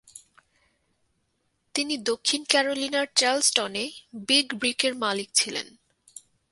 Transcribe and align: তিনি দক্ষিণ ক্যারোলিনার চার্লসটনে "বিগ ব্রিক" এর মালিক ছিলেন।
তিনি 1.75 1.95
দক্ষিণ 2.03 2.41
ক্যারোলিনার 2.49 3.07
চার্লসটনে 3.15 3.83
"বিগ 4.27 4.47
ব্রিক" 4.59 4.79
এর 4.85 4.93
মালিক 4.95 5.29
ছিলেন। 5.33 5.67